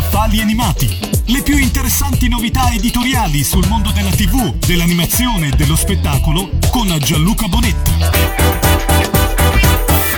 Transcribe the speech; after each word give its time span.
Scaffali 0.00 0.40
animati. 0.40 0.88
Le 1.26 1.42
più 1.42 1.58
interessanti 1.58 2.26
novità 2.26 2.72
editoriali 2.72 3.44
sul 3.44 3.66
mondo 3.68 3.90
della 3.90 4.08
TV, 4.08 4.54
dell'animazione 4.54 5.48
e 5.48 5.50
dello 5.50 5.76
spettacolo 5.76 6.52
con 6.70 6.88
Gianluca 7.00 7.46
Bonetta. 7.48 8.10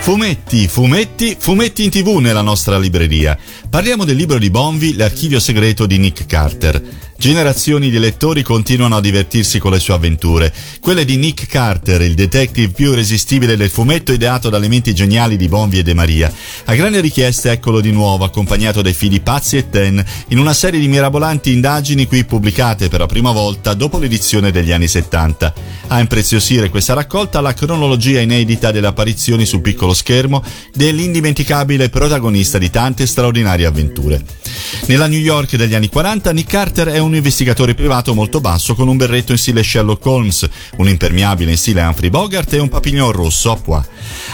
Fumetti, 0.00 0.68
fumetti, 0.68 1.34
fumetti 1.38 1.84
in 1.84 1.90
tv 1.90 2.18
nella 2.18 2.42
nostra 2.42 2.78
libreria. 2.78 3.38
Parliamo 3.70 4.04
del 4.04 4.16
libro 4.16 4.38
di 4.38 4.50
Bonvi, 4.50 4.96
L'archivio 4.96 5.40
segreto 5.40 5.86
di 5.86 5.96
Nick 5.96 6.26
Carter. 6.26 6.82
Generazioni 7.20 7.90
di 7.90 7.98
lettori 7.98 8.42
continuano 8.42 8.96
a 8.96 9.00
divertirsi 9.02 9.58
con 9.58 9.72
le 9.72 9.78
sue 9.78 9.92
avventure. 9.92 10.50
Quelle 10.80 11.04
di 11.04 11.18
Nick 11.18 11.46
Carter, 11.48 12.00
il 12.00 12.14
detective 12.14 12.72
più 12.72 12.92
irresistibile 12.92 13.58
del 13.58 13.68
fumetto 13.68 14.10
ideato 14.10 14.48
dalle 14.48 14.68
menti 14.68 14.94
geniali 14.94 15.36
di 15.36 15.46
Bonvi 15.46 15.80
e 15.80 15.82
De 15.82 15.92
Maria. 15.92 16.32
A 16.64 16.74
grande 16.74 17.02
richiesta 17.02 17.52
eccolo 17.52 17.82
di 17.82 17.92
nuovo, 17.92 18.24
accompagnato 18.24 18.80
dai 18.80 18.94
figli 18.94 19.20
Pazzi 19.20 19.58
e 19.58 19.68
Ten, 19.68 20.02
in 20.28 20.38
una 20.38 20.54
serie 20.54 20.80
di 20.80 20.88
mirabolanti 20.88 21.52
indagini 21.52 22.06
qui 22.06 22.24
pubblicate 22.24 22.88
per 22.88 23.00
la 23.00 23.06
prima 23.06 23.32
volta 23.32 23.74
dopo 23.74 23.98
l'edizione 23.98 24.50
degli 24.50 24.72
anni 24.72 24.88
70. 24.88 25.52
A 25.88 26.00
impreziosire 26.00 26.70
questa 26.70 26.94
raccolta 26.94 27.42
la 27.42 27.52
cronologia 27.52 28.20
inedita 28.20 28.70
delle 28.70 28.86
apparizioni 28.86 29.44
sul 29.44 29.60
piccolo 29.60 29.92
schermo 29.92 30.42
dell'indimenticabile 30.72 31.90
protagonista 31.90 32.56
di 32.56 32.70
tante 32.70 33.06
straordinarie 33.06 33.66
avventure. 33.66 34.24
Nella 34.86 35.06
New 35.06 35.18
York 35.18 35.56
degli 35.56 35.74
anni 35.74 35.88
40 35.88 36.32
Nick 36.32 36.48
Carter 36.48 36.88
è 36.88 36.98
un 36.98 37.14
investigatore 37.14 37.74
privato 37.74 38.14
molto 38.14 38.40
basso 38.40 38.74
con 38.74 38.88
un 38.88 38.96
berretto 38.96 39.32
in 39.32 39.38
stile 39.38 39.62
Sherlock 39.62 40.04
Holmes, 40.04 40.48
un 40.76 40.88
impermeabile 40.88 41.52
in 41.52 41.56
stile 41.56 41.82
Humphrey 41.82 42.10
Bogart 42.10 42.52
e 42.52 42.58
un 42.58 42.68
papillon 42.68 43.12
rosso 43.12 43.50
a 43.50 43.56
pois. 43.56 43.84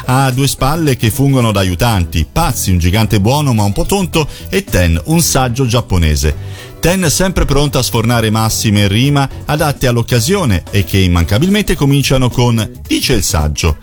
Ha 0.07 0.31
due 0.31 0.49
spalle 0.49 0.97
che 0.97 1.11
fungono 1.11 1.53
da 1.53 1.61
aiutanti, 1.61 2.27
Pazzi, 2.31 2.71
un 2.71 2.79
gigante 2.79 3.21
buono 3.21 3.53
ma 3.53 3.65
un 3.65 3.73
po' 3.73 3.85
tonto, 3.85 4.29
e 4.49 4.65
Ten, 4.65 5.01
un 5.07 5.21
saggio 5.21 5.67
giapponese. 5.67 6.66
Ten 6.87 7.11
sempre 7.11 7.47
pronto 7.47 7.79
a 7.79 7.83
sfornare 7.83 8.31
massime 8.31 8.83
in 8.83 8.89
rima 8.89 9.29
adatte 9.47 9.89
all'occasione 9.89 10.63
e 10.71 10.85
che 10.85 10.99
immancabilmente 10.99 11.75
cominciano 11.75 12.31
con 12.31 12.81
Dice 12.87 13.15
il 13.15 13.25
saggio. 13.25 13.79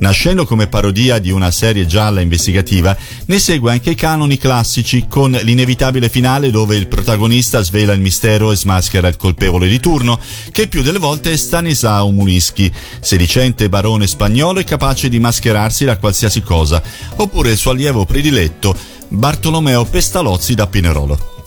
Nascendo 0.00 0.44
come 0.44 0.66
parodia 0.66 1.20
di 1.20 1.30
una 1.30 1.52
serie 1.52 1.86
gialla 1.86 2.20
investigativa, 2.20 2.96
ne 3.26 3.38
segue 3.38 3.70
anche 3.70 3.90
i 3.90 3.94
canoni 3.94 4.38
classici 4.38 5.06
con 5.08 5.38
l'inevitabile 5.40 6.08
finale 6.08 6.50
dove 6.50 6.74
il 6.74 6.88
protagonista 6.88 7.62
svela 7.62 7.92
il 7.92 8.00
mistero 8.00 8.50
e 8.50 8.56
smaschera 8.56 9.06
il 9.06 9.16
colpevole 9.16 9.68
di 9.68 9.78
turno, 9.78 10.18
che 10.50 10.66
più 10.66 10.82
delle 10.82 10.98
volte 10.98 11.30
è 11.30 11.36
Stanislao 11.36 12.10
Mulischi, 12.10 12.72
sedicente 12.98 13.68
barone 13.68 14.08
spagnolo 14.08 14.58
e 14.58 14.64
capace 14.64 15.08
di 15.08 15.20
mascherarsi 15.20 15.84
da 15.84 15.96
qualsiasi 15.96 16.42
cosa, 16.42 16.82
oppure 17.18 17.52
il 17.52 17.56
suo 17.56 17.70
allievo 17.70 18.04
prediletto 18.04 18.76
Bartolomeo 19.06 19.84
Pestalozzi 19.84 20.56
da 20.56 20.66
Pinerolo. 20.66 21.37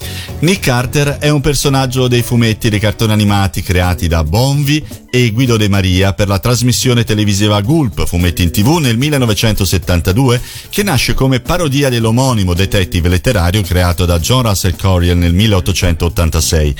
Nick 0.42 0.61
Carter 0.61 1.17
è 1.20 1.30
un 1.30 1.39
personaggio 1.39 2.08
dei 2.08 2.23
fumetti 2.23 2.66
e 2.66 2.70
dei 2.72 2.80
cartoni 2.80 3.11
animati 3.11 3.61
creati 3.61 4.08
da 4.08 4.23
Bonvi 4.23 4.83
e 5.14 5.30
Guido 5.31 5.56
De 5.56 5.70
Maria 5.70 6.14
per 6.14 6.28
la 6.28 6.39
trasmissione 6.39 7.03
televisiva 7.03 7.61
Gulp, 7.61 8.08
fumetti 8.08 8.42
in 8.42 8.50
tv 8.50 8.78
nel 8.78 8.98
1972, 8.98 10.42
che 10.70 10.81
nasce 10.81 11.14
come 11.14 11.42
parodia 11.42 11.89
dell'omonimo 11.89 12.56
detective 12.56 13.08
letterario 13.08 13.61
creato 13.61 14.06
da 14.06 14.17
John 14.17 14.42
Russell 14.42 14.75
Coriel 14.75 15.17
nel 15.17 15.33
1886. 15.33 16.76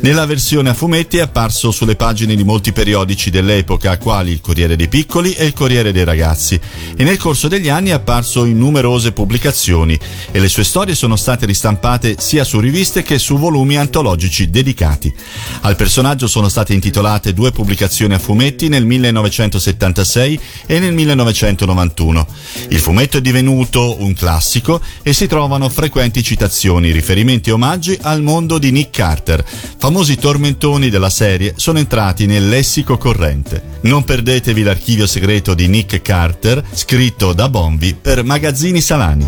Nella 0.00 0.26
versione 0.26 0.70
a 0.70 0.74
fumetti 0.74 1.18
è 1.18 1.20
apparso 1.20 1.70
sulle 1.70 1.94
pagine 1.94 2.34
di 2.34 2.42
molti 2.42 2.72
periodici 2.72 3.30
dell'epoca, 3.30 3.96
quali 3.96 4.32
il 4.32 4.40
Corriere 4.40 4.74
dei 4.74 4.88
Piccoli 4.88 5.34
e 5.34 5.44
il 5.44 5.52
Corriere 5.52 5.92
dei 5.92 6.04
Ragazzi, 6.04 6.58
e 6.96 7.04
nel 7.04 7.18
corso 7.18 7.46
degli 7.46 7.68
anni 7.68 7.90
è 7.90 7.92
apparso 7.92 8.44
in 8.44 8.58
numerose 8.58 9.12
pubblicazioni 9.12 9.96
e 10.32 10.40
le 10.40 10.48
sue 10.48 10.64
storie 10.64 10.96
sono 10.96 11.14
state 11.14 11.46
ristampate 11.46 12.16
sia 12.18 12.42
su 12.42 12.58
riviste 12.58 13.02
che 13.04 13.18
su 13.18 13.36
volumi 13.36 13.76
antologici 13.76 14.50
dedicati. 14.50 15.12
Al 15.60 15.76
personaggio 15.76 16.26
sono 16.26 16.48
state 16.48 16.72
intitolate 16.72 17.32
due 17.32 17.52
pubblicazioni 17.52 18.14
a 18.14 18.18
fumetti 18.18 18.68
nel 18.68 18.84
1976 18.84 20.40
e 20.66 20.78
nel 20.80 20.92
1991. 20.92 22.26
Il 22.70 22.80
fumetto 22.80 23.18
è 23.18 23.20
divenuto 23.20 24.02
un 24.02 24.12
classico 24.14 24.80
e 25.02 25.12
si 25.12 25.28
trovano 25.28 25.68
frequenti 25.68 26.22
citazioni, 26.22 26.90
riferimenti 26.90 27.50
e 27.50 27.52
omaggi 27.52 27.96
al 28.02 28.22
mondo 28.22 28.58
di 28.58 28.72
Nick 28.72 28.90
Carter. 28.90 29.44
Famosi 29.44 30.16
tormentoni 30.16 30.90
della 30.90 31.10
serie 31.10 31.52
sono 31.56 31.78
entrati 31.78 32.26
nel 32.26 32.48
lessico 32.48 32.96
corrente. 32.96 33.78
Non 33.82 34.02
perdetevi 34.02 34.62
l'archivio 34.62 35.06
segreto 35.06 35.54
di 35.54 35.68
Nick 35.68 36.00
Carter, 36.02 36.64
scritto 36.72 37.32
da 37.32 37.48
Bonvi 37.48 37.94
per 37.94 38.24
Magazzini 38.24 38.80
Salani. 38.80 39.26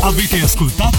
Avete 0.00 0.40
ascoltato 0.40 0.98